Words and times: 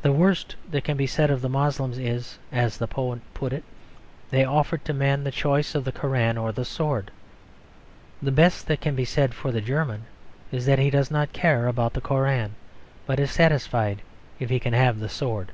The 0.00 0.10
worst 0.10 0.56
that 0.70 0.84
can 0.84 0.96
be 0.96 1.06
said 1.06 1.30
of 1.30 1.42
the 1.42 1.50
Moslems 1.50 1.98
is, 1.98 2.38
as 2.50 2.78
the 2.78 2.88
poet 2.88 3.20
put 3.34 3.52
it, 3.52 3.62
they 4.30 4.42
offered 4.42 4.86
to 4.86 4.94
man 4.94 5.22
the 5.22 5.30
choice 5.30 5.74
of 5.74 5.84
the 5.84 5.92
Koran 5.92 6.38
or 6.38 6.50
the 6.50 6.64
sword. 6.64 7.10
The 8.22 8.32
best 8.32 8.66
that 8.68 8.80
can 8.80 8.94
be 8.94 9.04
said 9.04 9.34
for 9.34 9.52
the 9.52 9.60
German 9.60 10.06
is 10.50 10.64
that 10.64 10.78
he 10.78 10.88
does 10.88 11.10
not 11.10 11.34
care 11.34 11.66
about 11.66 11.92
the 11.92 12.00
Koran, 12.00 12.54
but 13.04 13.20
is 13.20 13.30
satisfied 13.30 14.00
if 14.40 14.48
he 14.48 14.58
can 14.58 14.72
have 14.72 14.98
the 14.98 15.10
sword. 15.10 15.52